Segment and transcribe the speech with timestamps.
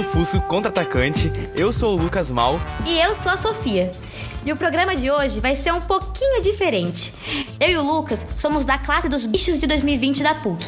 [0.00, 1.30] Bom lusco-fusco contra-atacante.
[1.54, 2.58] Eu sou o Lucas Mal.
[2.86, 3.90] E eu sou a Sofia.
[4.44, 7.12] E o programa de hoje vai ser um pouquinho diferente.
[7.60, 10.64] Eu e o Lucas somos da classe dos bichos de 2020 da PUC.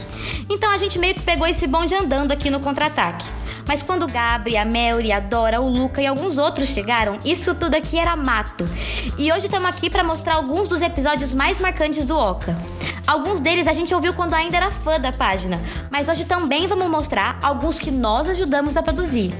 [0.50, 3.24] Então a gente meio que pegou esse bonde andando aqui no contra-ataque.
[3.66, 7.54] Mas quando o Gabri, a Melry, a Dora, o Luca e alguns outros chegaram, isso
[7.54, 8.68] tudo aqui era mato.
[9.16, 12.56] E hoje estamos aqui para mostrar alguns dos episódios mais marcantes do Oca.
[13.06, 16.88] Alguns deles a gente ouviu quando ainda era fã da página, mas hoje também vamos
[16.88, 19.32] mostrar alguns que nós ajudamos a produzir.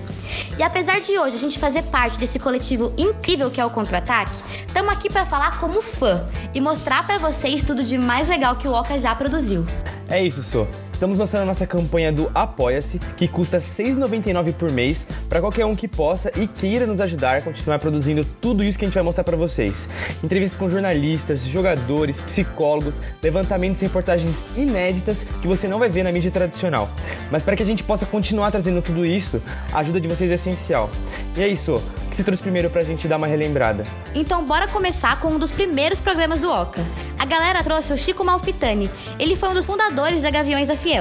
[0.59, 4.33] E apesar de hoje a gente fazer parte desse coletivo incrível que é o Contra-Ataque,
[4.67, 8.67] estamos aqui para falar como fã e mostrar para vocês tudo de mais legal que
[8.67, 9.65] o Oca já produziu.
[10.09, 10.67] É isso, Sô.
[11.03, 15.67] Estamos lançando a nossa campanha do Apoia-se, que custa R$ 6,99 por mês, para qualquer
[15.67, 18.95] um que possa e queira nos ajudar a continuar produzindo tudo isso que a gente
[18.95, 19.89] vai mostrar para vocês.
[20.23, 26.13] Entrevistas com jornalistas, jogadores, psicólogos, levantamentos e reportagens inéditas que você não vai ver na
[26.13, 26.89] mídia tradicional.
[27.33, 29.43] Mas para que a gente possa continuar trazendo tudo isso,
[29.73, 30.89] a ajuda de vocês é essencial.
[31.37, 33.85] E é isso, o que se trouxe primeiro pra gente dar uma relembrada?
[34.15, 36.81] Então bora começar com um dos primeiros programas do Oca.
[37.19, 38.91] A galera trouxe o Chico Malfitani.
[39.17, 40.92] Ele foi um dos fundadores da Gaviões da Fiel.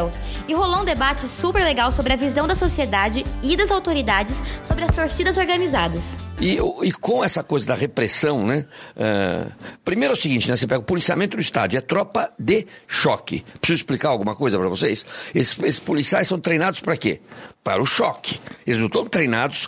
[0.47, 4.85] E rolou um debate super legal sobre a visão da sociedade e das autoridades sobre
[4.85, 6.17] as torcidas organizadas.
[6.39, 8.65] E, e com essa coisa da repressão, né?
[8.95, 9.51] Uh,
[9.83, 10.55] primeiro é o seguinte, né?
[10.55, 13.43] Você pega o policiamento do estádio, é tropa de choque.
[13.59, 15.05] Preciso explicar alguma coisa para vocês?
[15.35, 17.21] Esses, esses policiais são treinados para quê?
[17.63, 18.39] Para o choque.
[18.65, 19.67] Eles não estão treinados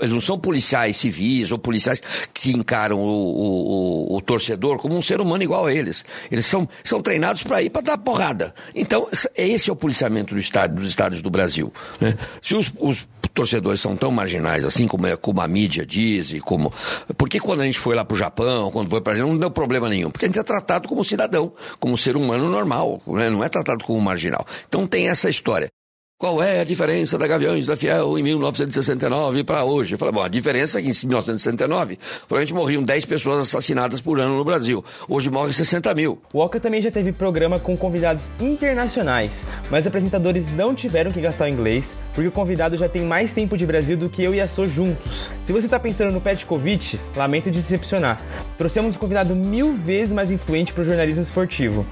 [0.00, 4.96] eles não são policiais civis ou policiais que encaram o, o, o, o torcedor como
[4.96, 6.04] um ser humano igual a eles.
[6.32, 8.52] Eles são, são treinados para ir para dar porrada.
[8.74, 11.72] Então, esse é o policiamento do estádio, dos estádios do Brasil.
[12.00, 12.18] Né?
[12.42, 16.40] Se os, os torcedores são tão marginais, assim como, é, como a mídia diz, e
[16.40, 16.72] como.
[17.16, 19.88] Porque quando a gente foi lá pro Japão, quando foi pra gente, não deu problema
[19.88, 20.10] nenhum.
[20.10, 23.30] Porque a gente é tratado como cidadão, como ser humano normal, né?
[23.30, 24.44] não é tratado como marginal.
[24.68, 25.68] Então tem essa história.
[26.16, 29.94] Qual é a diferença da Gaviões da Fiel em 1969 para hoje?
[29.94, 31.98] Eu falei, bom, a diferença é que em 1969,
[32.28, 34.82] provavelmente morriam 10 pessoas assassinadas por ano no Brasil.
[35.08, 36.22] Hoje morrem 60 mil.
[36.32, 41.46] O Oca também já teve programa com convidados internacionais, mas apresentadores não tiveram que gastar
[41.46, 44.40] o inglês, porque o convidado já tem mais tempo de Brasil do que eu e
[44.40, 45.32] a So juntos.
[45.44, 48.22] Se você está pensando no Petkovic, lamento decepcionar.
[48.56, 51.84] Trouxemos um convidado mil vezes mais influente para o jornalismo esportivo.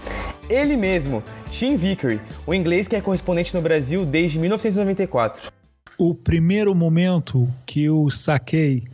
[0.52, 5.50] Ele mesmo, Tim Vickery, o inglês que é correspondente no Brasil desde 1994.
[5.96, 8.84] O primeiro momento que eu saquei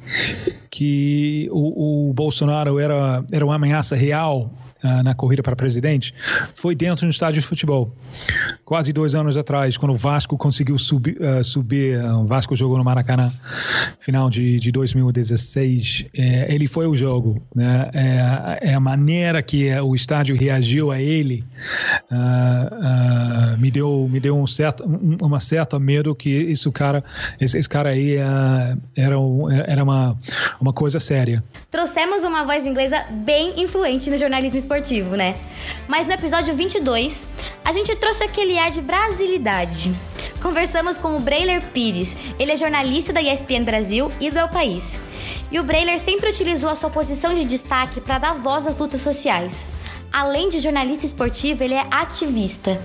[0.70, 4.52] que o, o Bolsonaro era, era uma ameaça real
[4.84, 6.14] uh, na corrida para presidente
[6.54, 7.92] foi dentro do estádio de futebol.
[8.68, 12.76] Quase dois anos atrás, quando o Vasco conseguiu subir, uh, subir uh, o Vasco jogou
[12.76, 13.32] no Maracanã,
[13.98, 17.40] final de, de 2016, é, ele foi o jogo.
[17.56, 17.90] Né?
[17.94, 21.42] É, é, a maneira que o estádio reagiu a ele
[23.56, 27.02] me deu, me deu um certo, um, uma certa medo que isso cara,
[27.40, 28.76] esse, esse cara aí era,
[29.66, 30.14] era uma,
[30.60, 31.42] uma coisa séria.
[31.70, 35.36] Trouxemos uma voz inglesa bem influente no jornalismo esportivo, né?
[35.88, 37.26] Mas no episódio 22,
[37.64, 39.92] a gente trouxe aquele ar de brasilidade.
[40.42, 44.98] Conversamos com o Breiler Pires, ele é jornalista da ESPN Brasil e do El País.
[45.50, 49.00] E o Breiler sempre utilizou a sua posição de destaque para dar voz às lutas
[49.00, 49.66] sociais.
[50.12, 52.80] Além de jornalista esportivo, ele é ativista.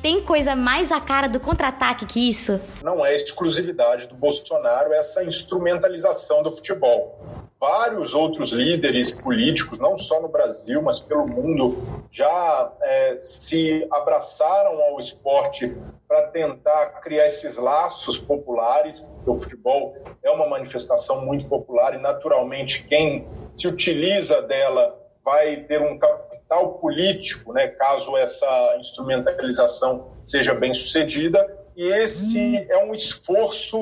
[0.00, 2.60] Tem coisa mais a cara do contra-ataque que isso?
[2.84, 7.18] Não é exclusividade do Bolsonaro essa instrumentalização do futebol.
[7.60, 11.76] Vários outros líderes políticos, não só no Brasil, mas pelo mundo,
[12.12, 19.04] já é, se abraçaram ao esporte para tentar criar esses laços populares.
[19.26, 19.92] O futebol
[20.22, 26.27] é uma manifestação muito popular e, naturalmente, quem se utiliza dela vai ter um capital
[26.56, 31.46] político, né, caso essa instrumentalização seja bem sucedida.
[31.76, 33.78] E esse é um esforço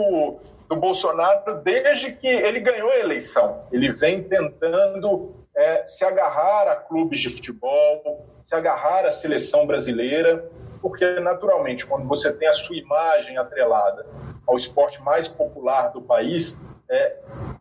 [0.68, 3.64] do Bolsonaro desde que ele ganhou a eleição.
[3.72, 10.44] Ele vem tentando é, se agarrar a clubes de futebol, se agarrar à seleção brasileira,
[10.82, 14.04] porque naturalmente quando você tem a sua imagem atrelada
[14.46, 16.56] ao esporte mais popular do país,
[16.90, 17.16] é,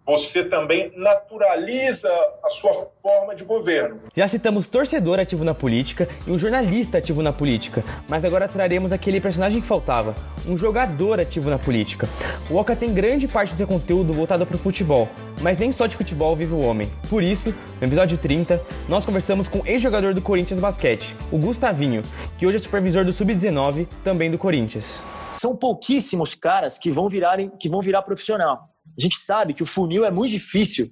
[0.06, 2.10] você também naturaliza
[2.44, 4.00] a sua forma de governo.
[4.16, 8.92] Já citamos torcedor ativo na política e um jornalista ativo na política, mas agora traremos
[8.92, 10.16] aquele personagem que faltava,
[10.48, 12.08] um jogador ativo na política.
[12.50, 15.10] O Oca tem grande parte do seu conteúdo voltado para o futebol,
[15.42, 16.92] mas nem só de futebol vive o homem.
[17.10, 22.04] Por isso, no episódio 30, nós conversamos com o ex-jogador do Corinthians Basquete, o Gustavinho,
[22.38, 25.04] que hoje é supervisor do Sub-19, também do Corinthians.
[25.40, 28.75] São pouquíssimos caras que vão, virarem, que vão virar profissional.
[28.98, 30.90] A gente sabe que o funil é muito difícil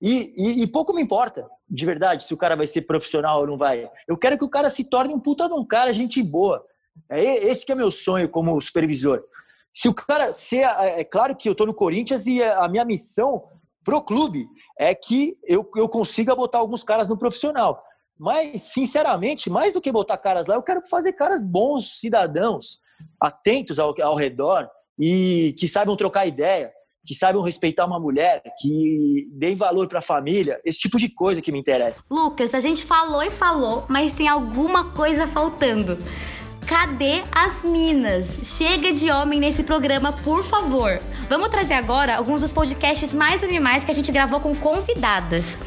[0.00, 3.46] e, e, e, pouco me importa, de verdade, se o cara vai ser profissional ou
[3.46, 3.88] não vai.
[4.08, 6.64] Eu quero que o cara se torne um puta de um cara, gente boa.
[7.08, 9.22] É esse que é meu sonho como supervisor.
[9.72, 12.84] Se o cara, se é, é claro que eu tô no Corinthians e a minha
[12.84, 13.44] missão
[13.84, 14.46] pro clube
[14.78, 17.82] é que eu, eu consiga botar alguns caras no profissional.
[18.18, 22.78] Mas, sinceramente, mais do que botar caras lá, eu quero fazer caras bons cidadãos,
[23.20, 24.68] atentos ao, ao redor
[24.98, 26.72] e que saibam trocar ideia
[27.04, 31.42] que saibam respeitar uma mulher, que deem valor para a família, esse tipo de coisa
[31.42, 32.02] que me interessa.
[32.10, 35.98] Lucas, a gente falou e falou, mas tem alguma coisa faltando.
[36.66, 38.56] Cadê as minas?
[38.56, 40.98] Chega de homem nesse programa, por favor.
[41.28, 45.58] Vamos trazer agora alguns dos podcasts mais animais que a gente gravou com convidadas.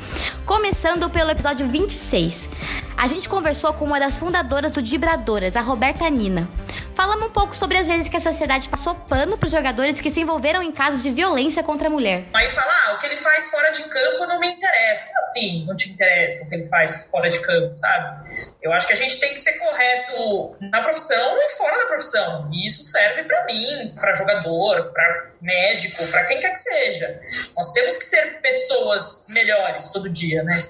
[0.44, 2.50] Começando pelo episódio 26.
[2.96, 6.48] A gente conversou com uma das fundadoras do Dibradoras, a Roberta Nina.
[6.98, 10.20] Falamos um pouco sobre as vezes que a sociedade passou pano para jogadores que se
[10.20, 12.26] envolveram em casos de violência contra a mulher.
[12.34, 15.06] Aí fala, ah, o que ele faz fora de campo não me interessa.
[15.06, 18.32] Como assim não te interessa o que ele faz fora de campo, sabe?
[18.64, 22.50] Eu acho que a gente tem que ser correto na profissão e fora da profissão.
[22.52, 27.22] E isso serve para mim, para jogador, para médico, para quem quer que seja.
[27.56, 30.64] Nós temos que ser pessoas melhores todo dia, né?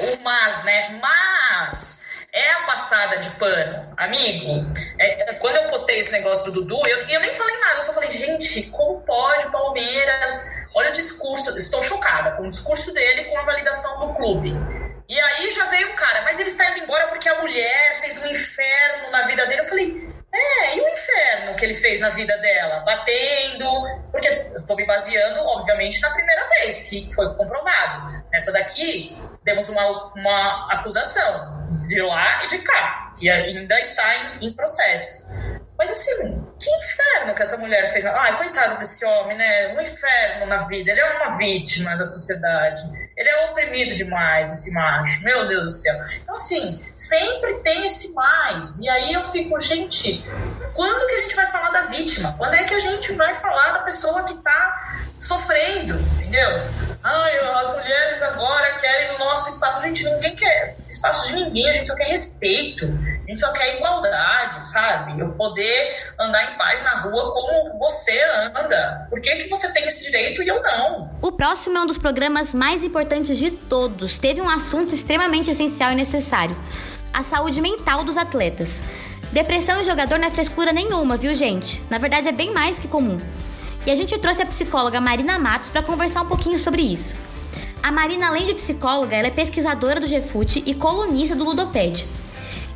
[0.00, 0.98] O mas, né?
[1.00, 3.92] Mas é a passada de pano.
[3.96, 7.82] Amigo, é, quando eu postei esse negócio do Dudu, eu, eu nem falei nada, eu
[7.82, 10.60] só falei, gente, como pode Palmeiras.
[10.74, 14.54] Olha o discurso, estou chocada com o discurso dele com a validação do clube.
[15.08, 18.22] E aí já veio um cara, mas ele está indo embora porque a mulher fez
[18.22, 19.60] um inferno na vida dele.
[19.60, 22.84] Eu falei, é, e o inferno que ele fez na vida dela?
[22.86, 23.66] Batendo,
[24.12, 28.06] porque eu tô me baseando, obviamente, na primeira vez que foi comprovado.
[28.32, 34.48] Nessa daqui, temos uma, uma acusação de lá e de cá, que ainda está em,
[34.48, 35.28] em processo.
[35.78, 38.04] Mas assim, que inferno que essa mulher fez.
[38.04, 39.74] Ai, coitado desse homem, né?
[39.74, 40.90] Um inferno na vida.
[40.90, 42.82] Ele é uma vítima da sociedade.
[43.16, 45.24] Ele é oprimido demais, esse macho.
[45.24, 45.98] Meu Deus do céu.
[46.22, 48.78] Então, assim, sempre tem esse mais.
[48.78, 50.22] E aí eu fico, gente,
[50.74, 52.34] quando que a gente vai falar da vítima?
[52.36, 56.50] Quando é que a gente vai falar da pessoa que tá sofrendo, entendeu?
[57.02, 59.80] Ai, as mulheres agora querem o nosso espaço.
[59.80, 63.76] Gente, ninguém quer espaço de ninguém, a gente só quer respeito, a gente só quer
[63.76, 65.18] igualdade, sabe?
[65.18, 68.20] Eu poder andar em paz na rua como você
[68.54, 69.06] anda.
[69.08, 71.10] Por que, que você tem esse direito e eu não?
[71.22, 74.18] O próximo é um dos programas mais importantes de todos.
[74.18, 76.56] Teve um assunto extremamente essencial e necessário:
[77.14, 78.80] a saúde mental dos atletas.
[79.32, 81.80] Depressão em jogador não é frescura nenhuma, viu, gente?
[81.88, 83.16] Na verdade, é bem mais que comum.
[83.86, 87.14] E a gente trouxe a psicóloga Marina Matos para conversar um pouquinho sobre isso.
[87.82, 92.06] A Marina, além de psicóloga, ela é pesquisadora do GFUT e colunista do Ludoped.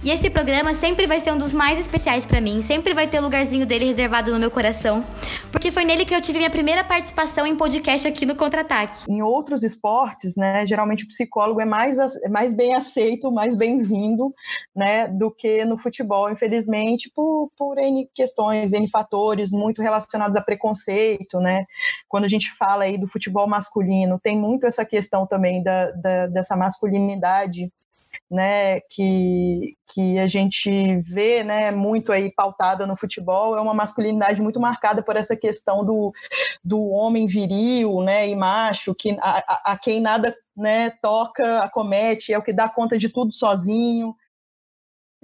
[0.05, 3.21] E esse programa sempre vai ser um dos mais especiais para mim, sempre vai ter
[3.21, 5.03] o lugarzinho dele reservado no meu coração,
[5.51, 9.11] porque foi nele que eu tive minha primeira participação em podcast aqui no Contra-Ataque.
[9.11, 14.31] Em outros esportes, né, geralmente o psicólogo é mais, é mais bem aceito, mais bem-vindo,
[14.77, 20.43] né, do que no futebol, infelizmente, por, por N questões, N fatores muito relacionados a
[20.43, 21.65] preconceito, né?
[22.11, 26.27] Quando a gente fala aí do futebol masculino, tem muito essa questão também da, da
[26.27, 27.71] dessa masculinidade
[28.31, 30.71] né, que, que a gente
[31.03, 35.85] vê né, muito aí pautada no futebol é uma masculinidade muito marcada por essa questão
[35.85, 36.13] do,
[36.63, 42.39] do homem viril né, e macho, que, a, a quem nada né, toca, acomete, é
[42.39, 44.15] o que dá conta de tudo sozinho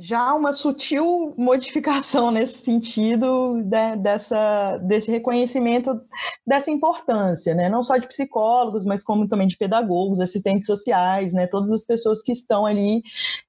[0.00, 6.00] já uma sutil modificação nesse sentido né, dessa, desse reconhecimento
[6.46, 11.46] dessa importância, né, não só de psicólogos, mas como também de pedagogos, assistentes sociais, né,
[11.46, 13.02] todas as pessoas que estão ali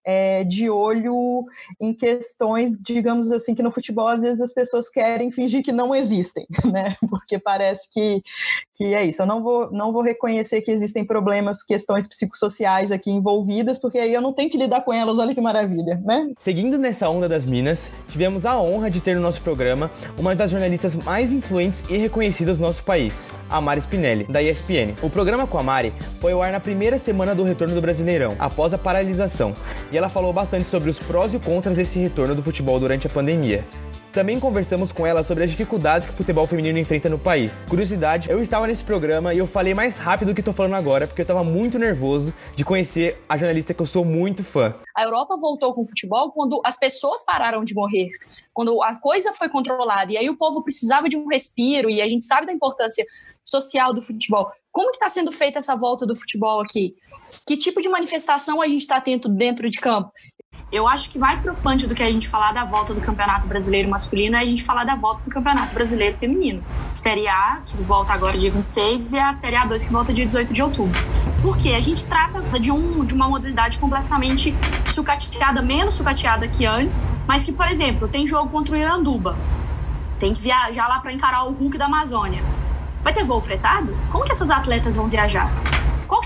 [0.06, 1.46] é, de olho
[1.80, 5.96] em questões, digamos assim, que no futebol às vezes as pessoas querem fingir que não
[5.96, 8.22] existem, né, porque parece que,
[8.76, 9.22] que é isso.
[9.22, 14.14] Eu não vou, não vou reconhecer que existem problemas, questões psicossociais aqui envolvidas, porque aí
[14.14, 16.30] eu não tenho que lidar com elas, olha que maravilha, né?
[16.42, 20.50] Seguindo nessa onda das minas, tivemos a honra de ter no nosso programa uma das
[20.50, 24.96] jornalistas mais influentes e reconhecidas do nosso país, a Mari Spinelli, da ESPN.
[25.04, 28.36] O programa com a Mari foi ao ar na primeira semana do retorno do Brasileirão,
[28.40, 29.56] após a paralisação,
[29.92, 33.10] e ela falou bastante sobre os prós e contras desse retorno do futebol durante a
[33.12, 33.64] pandemia.
[34.12, 37.66] Também conversamos com ela sobre as dificuldades que o futebol feminino enfrenta no país.
[37.70, 41.08] Curiosidade, eu estava nesse programa e eu falei mais rápido do que tô falando agora,
[41.08, 44.76] porque eu estava muito nervoso de conhecer a jornalista que eu sou muito fã.
[44.94, 48.10] A Europa voltou com o futebol quando as pessoas pararam de morrer,
[48.54, 52.08] quando a coisa foi controlada e aí o povo precisava de um respiro e a
[52.08, 53.06] gente sabe da importância
[53.46, 54.52] social do futebol.
[54.72, 56.96] Como está sendo feita essa volta do futebol aqui?
[57.46, 60.12] Que tipo de manifestação a gente está tendo dentro de campo?
[60.72, 63.90] Eu acho que mais preocupante do que a gente falar da volta do Campeonato Brasileiro
[63.90, 66.64] masculino é a gente falar da volta do Campeonato Brasileiro feminino.
[66.98, 70.54] Série A, que volta agora dia 26, e a Série A2, que volta dia 18
[70.54, 70.98] de outubro.
[71.42, 74.56] Porque a gente trata de, um, de uma modalidade completamente
[74.94, 79.38] sucateada, menos sucateada que antes, mas que, por exemplo, tem jogo contra o Iranduba.
[80.22, 82.42] Tem que viajar lá para encarar o Hulk da Amazônia.
[83.04, 83.94] Vai ter voo fretado?
[84.10, 85.52] Como que essas atletas vão viajar?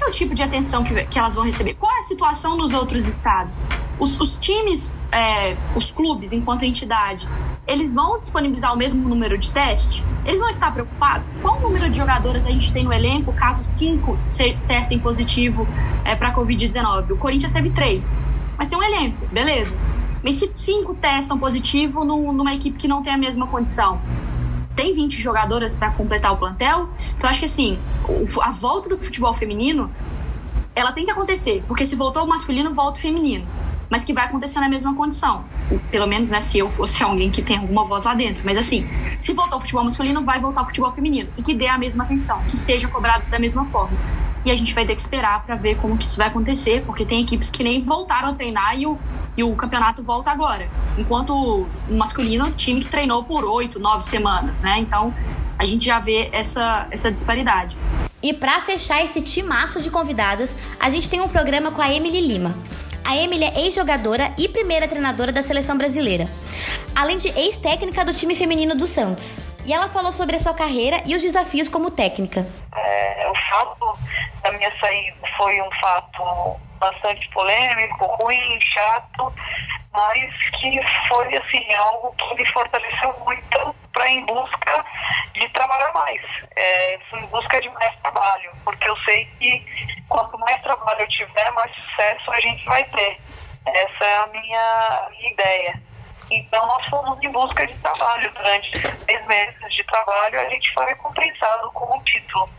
[0.06, 1.74] É o tipo de atenção que, que elas vão receber?
[1.74, 3.64] Qual é a situação nos outros estados?
[4.00, 7.28] Os, os times, é, os clubes, enquanto entidade,
[7.66, 10.04] eles vão disponibilizar o mesmo número de teste?
[10.24, 11.26] Eles vão estar preocupados?
[11.42, 14.16] Qual número de jogadoras a gente tem no elenco caso cinco
[14.68, 15.68] testem positivo
[16.04, 17.10] é, para a Covid-19?
[17.10, 18.24] O Corinthians teve três,
[18.60, 19.76] mas tem um elenco, beleza.
[20.24, 24.00] Mas se cinco testam positivo numa equipe que não tem a mesma condição,
[24.76, 26.90] tem 20 jogadoras para completar o plantel.
[27.18, 27.80] Então acho que assim,
[28.42, 29.92] a volta do futebol feminino,
[30.76, 33.48] ela tem que acontecer, porque se voltou o masculino, volta o feminino.
[33.90, 35.46] Mas que vai acontecer na mesma condição.
[35.92, 38.42] Pelo menos, né, se eu fosse alguém que tem alguma voz lá dentro.
[38.44, 38.88] Mas assim,
[39.20, 41.30] se voltar o futebol masculino, vai voltar o futebol feminino.
[41.38, 43.96] E que dê a mesma atenção, que seja cobrado da mesma forma
[44.46, 47.04] e a gente vai ter que esperar para ver como que isso vai acontecer, porque
[47.04, 48.98] tem equipes que nem voltaram a treinar e o,
[49.38, 50.70] e o campeonato volta agora.
[50.98, 54.80] Enquanto o masculino, time que treinou por oito, nove semanas, né?
[54.80, 55.14] Então
[55.58, 57.76] a gente já vê essa, essa disparidade.
[58.22, 62.22] E para fechar esse timaço de convidadas, a gente tem um programa com a Emily
[62.22, 62.56] Lima.
[63.08, 66.26] A Emily é ex-jogadora e primeira treinadora da seleção brasileira,
[66.96, 69.40] além de ex-técnica do time feminino do Santos.
[69.64, 72.48] E ela falou sobre a sua carreira e os desafios como técnica.
[72.76, 74.00] É, o fato
[74.42, 79.32] da minha saída foi um fato bastante polêmico, ruim, chato,
[79.94, 84.86] mas que foi assim algo que me fortaleceu muito para em busca
[85.34, 86.22] de trabalhar mais,
[86.56, 89.66] é, em busca de mais trabalho, porque eu sei que
[90.10, 93.18] quanto mais trabalho eu tiver, mais sucesso a gente vai ter.
[93.66, 95.82] Essa é a minha, minha ideia.
[96.30, 98.32] Então, nós fomos em busca de trabalho.
[98.34, 102.50] Durante seis meses de trabalho, a gente foi recompensado com um título.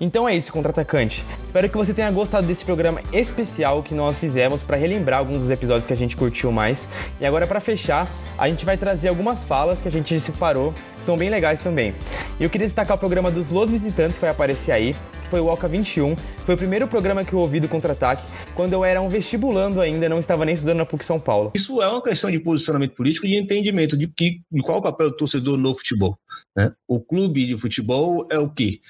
[0.00, 1.24] Então é isso, contra-atacante.
[1.42, 5.50] Espero que você tenha gostado desse programa especial que nós fizemos para relembrar alguns dos
[5.50, 6.88] episódios que a gente curtiu mais.
[7.20, 11.04] E agora, para fechar, a gente vai trazer algumas falas que a gente separou, que
[11.04, 11.94] são bem legais também.
[12.40, 15.46] Eu queria destacar o programa dos Los Visitantes, que vai aparecer aí, que foi o
[15.46, 16.16] Oca 21.
[16.16, 20.08] Foi o primeiro programa que eu ouvi do Contra-Ataque, quando eu era um vestibulando ainda,
[20.08, 21.52] não estava nem estudando na PUC São Paulo.
[21.54, 24.82] Isso é uma questão de posicionamento político e de entendimento de, que, de qual o
[24.82, 26.18] papel do torcedor no futebol.
[26.56, 26.72] Né?
[26.86, 28.80] O clube de futebol é o quê?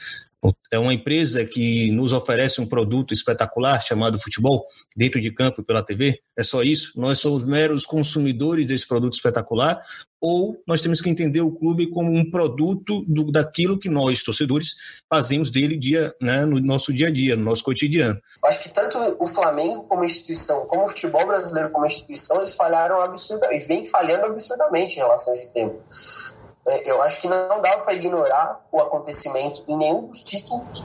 [0.70, 5.64] É uma empresa que nos oferece um produto espetacular chamado futebol, dentro de campo e
[5.64, 6.20] pela TV.
[6.36, 6.92] É só isso?
[6.96, 9.80] Nós somos meros consumidores desse produto espetacular?
[10.20, 14.70] Ou nós temos que entender o clube como um produto do, daquilo que nós, torcedores,
[15.08, 18.18] fazemos dele dia, né, no nosso dia a dia, no nosso cotidiano?
[18.46, 23.00] Acho que tanto o Flamengo como instituição, como o futebol brasileiro como instituição, eles falharam
[23.00, 25.74] absurdamente, vem falhando absurdamente em relação a esse tema.
[26.66, 30.82] É, eu acho que não dá para ignorar o acontecimento em nenhum dos títulos.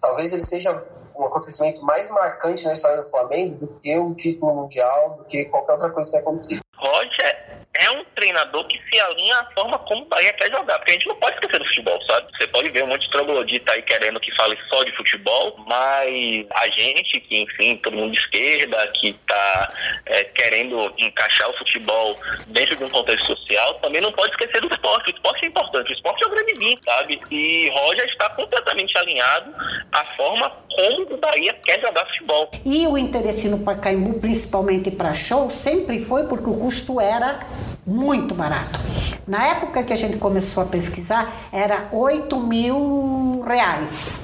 [0.00, 0.84] Talvez ele seja
[1.16, 5.44] um acontecimento mais marcante na história do Flamengo do que o título mundial, do que
[5.46, 6.60] qualquer outra coisa que tenha acontecido.
[6.76, 10.78] Roger é um treinador que se alinha à forma como o Bahia quer jogar.
[10.78, 12.26] Porque a gente não pode esquecer do futebol, sabe?
[12.36, 16.46] Você pode ver um monte de troglodita aí querendo que fale só de futebol, mas
[16.50, 19.72] a gente, que enfim, todo mundo de esquerda, que está
[20.06, 22.18] é, querendo encaixar o futebol
[22.48, 25.10] dentro de um contexto social, também não pode esquecer do esporte.
[25.10, 27.20] O esporte é importante, o esporte é o grande vinho, sabe?
[27.30, 29.54] E Roger está completamente alinhado
[29.92, 32.50] à forma como o Bahia quer jogar futebol.
[32.64, 37.46] E o interesse no Pacaembu, principalmente para show, sempre foi porque o custo era
[37.88, 38.78] muito barato.
[39.26, 44.20] Na época que a gente começou a pesquisar, era 8 mil reais.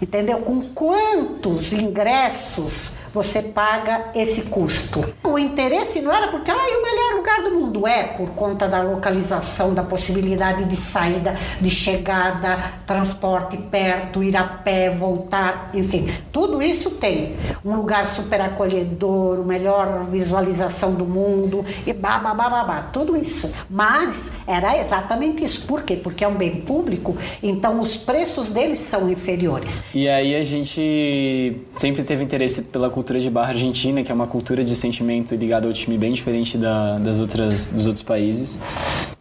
[0.00, 0.40] Entendeu?
[0.40, 5.04] Com quantos ingressos você paga esse custo.
[5.24, 8.68] O interesse não era porque ah, é o melhor lugar do mundo, é por conta
[8.68, 16.08] da localização, da possibilidade de saída, de chegada, transporte perto, ir a pé, voltar, enfim,
[16.32, 17.36] tudo isso tem.
[17.64, 23.50] Um lugar super acolhedor, melhor visualização do mundo e babá, tudo isso.
[23.68, 25.66] Mas era exatamente isso.
[25.66, 25.96] Por quê?
[25.96, 29.82] Porque é um bem público, então os preços deles são inferiores.
[29.94, 34.64] E aí a gente sempre teve interesse pela de barra argentina, que é uma cultura
[34.64, 38.58] de sentimento ligada ao time bem diferente da, das outras, dos outros países.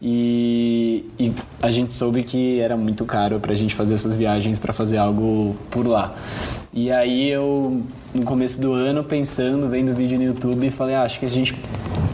[0.01, 1.31] E, e
[1.61, 4.97] a gente soube que era muito caro para a gente fazer essas viagens para fazer
[4.97, 6.15] algo por lá.
[6.73, 7.81] E aí eu,
[8.13, 11.55] no começo do ano, pensando, vendo vídeo no YouTube, falei, ah, acho que a gente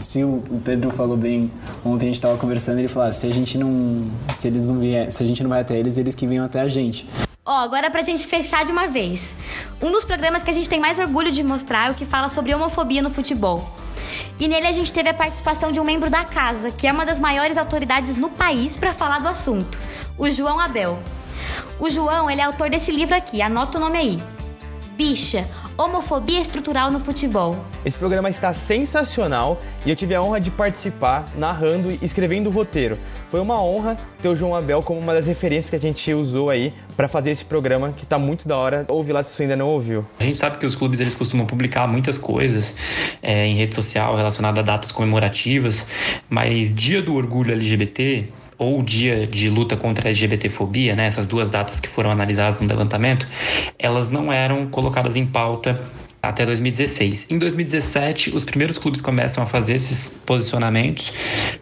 [0.00, 1.50] se o Pedro falou bem
[1.84, 4.04] ontem a gente estava conversando ele falou ah, se a gente não
[4.38, 6.60] se eles não vier se a gente não vai até eles eles que venham até
[6.60, 7.06] a gente
[7.46, 9.34] Ó, oh, agora pra gente fechar de uma vez.
[9.82, 12.30] Um dos programas que a gente tem mais orgulho de mostrar é o que fala
[12.30, 13.68] sobre homofobia no futebol.
[14.40, 17.04] E nele a gente teve a participação de um membro da casa, que é uma
[17.04, 19.78] das maiores autoridades no país para falar do assunto,
[20.16, 20.98] o João Abel.
[21.78, 24.22] O João, ele é autor desse livro aqui, anota o nome aí.
[24.92, 27.56] Bicha, Homofobia Estrutural no Futebol.
[27.84, 32.50] Esse programa está sensacional e eu tive a honra de participar, narrando e escrevendo o
[32.50, 32.96] roteiro.
[33.28, 36.48] Foi uma honra ter o João Abel como uma das referências que a gente usou
[36.48, 38.84] aí para fazer esse programa, que está muito da hora.
[38.86, 40.06] Ouve lá se você ainda não ouviu.
[40.20, 42.76] A gente sabe que os clubes eles costumam publicar muitas coisas
[43.20, 45.84] é, em rede social relacionadas a datas comemorativas,
[46.30, 48.28] mas Dia do Orgulho LGBT
[48.58, 52.60] ou o dia de luta contra a LGBTfobia, né, essas duas datas que foram analisadas
[52.60, 53.28] no levantamento,
[53.78, 55.80] elas não eram colocadas em pauta
[56.28, 57.26] até 2016.
[57.30, 61.12] Em 2017, os primeiros clubes começam a fazer esses posicionamentos.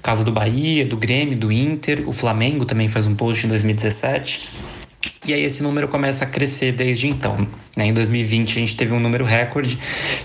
[0.02, 4.48] Caso do Bahia, do Grêmio, do Inter, o Flamengo também faz um post em 2017.
[5.24, 7.36] E aí esse número começa a crescer desde então.
[7.76, 7.86] Né?
[7.86, 9.78] Em 2020 a gente teve um número recorde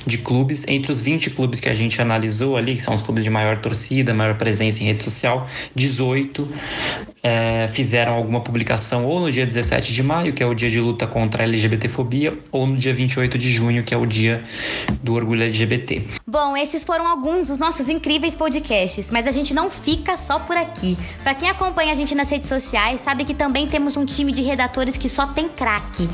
[0.05, 0.65] de clubes.
[0.67, 3.57] Entre os 20 clubes que a gente analisou ali, que são os clubes de maior
[3.57, 6.47] torcida, maior presença em rede social, 18
[7.27, 10.79] é, fizeram alguma publicação ou no dia 17 de maio, que é o dia de
[10.79, 14.43] luta contra a LGBTfobia, ou no dia 28 de junho, que é o dia
[15.03, 16.03] do orgulho LGBT.
[16.25, 20.55] Bom, esses foram alguns dos nossos incríveis podcasts, mas a gente não fica só por
[20.55, 20.97] aqui.
[21.21, 24.41] Para quem acompanha a gente nas redes sociais, sabe que também temos um time de
[24.41, 26.07] redatores que só tem craque.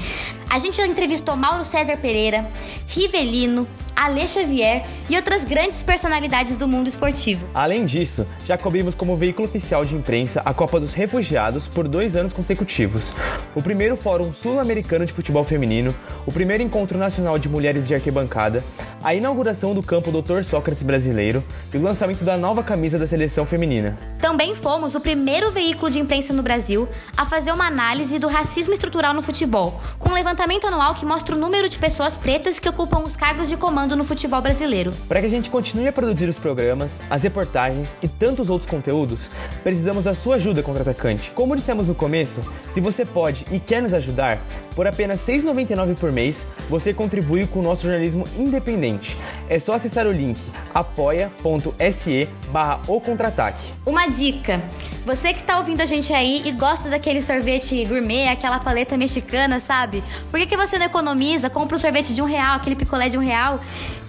[0.49, 2.49] A gente já entrevistou Mauro César Pereira,
[2.87, 3.67] Rivelino,
[4.03, 7.47] Ale Xavier e outras grandes personalidades do mundo esportivo.
[7.53, 12.13] Além disso, já cobrimos como veículo oficial de imprensa a Copa dos Refugiados por dois
[12.13, 13.13] anos consecutivos,
[13.55, 15.95] o primeiro Fórum Sul-Americano de Futebol Feminino,
[16.25, 18.61] o primeiro Encontro Nacional de Mulheres de Arquibancada,
[19.01, 20.43] a inauguração do campo Dr.
[20.43, 21.41] Sócrates Brasileiro
[21.73, 23.97] e o lançamento da nova camisa da seleção feminina.
[24.19, 28.73] Também fomos o primeiro veículo de imprensa no Brasil a fazer uma análise do racismo
[28.73, 32.67] estrutural no futebol, com um levantamento anual que mostra o número de pessoas pretas que
[32.67, 34.91] ocupam os cargos de comando no futebol brasileiro.
[35.07, 39.29] Para que a gente continue a produzir os programas, as reportagens e tantos outros conteúdos,
[39.63, 41.31] precisamos da sua ajuda, contra-atacante.
[41.31, 42.41] Como dissemos no começo,
[42.73, 44.39] se você pode e quer nos ajudar,
[44.75, 49.17] por apenas R$ 6,99 por mês, você contribui com o nosso jornalismo independente.
[49.49, 50.39] É só acessar o link
[50.73, 53.73] apoia.se barra o contra-ataque.
[53.85, 54.61] Uma dica!
[55.05, 59.59] Você que está ouvindo a gente aí e gosta daquele sorvete gourmet, aquela paleta mexicana,
[59.59, 60.01] sabe?
[60.31, 63.17] Por que, que você não economiza, compra um sorvete de um real, aquele picolé de
[63.17, 63.59] um real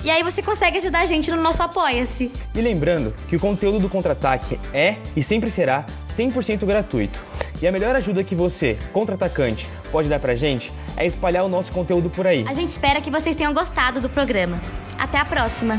[0.04, 2.30] e aí você consegue ajudar a gente no nosso Apoia-se.
[2.54, 7.18] E lembrando que o conteúdo do Contra-Ataque é e sempre será 100% gratuito.
[7.61, 11.72] E a melhor ajuda que você, contra-atacante, pode dar pra gente é espalhar o nosso
[11.72, 12.44] conteúdo por aí.
[12.46, 14.61] A gente espera que vocês tenham gostado do programa.
[14.98, 15.78] Até a próxima!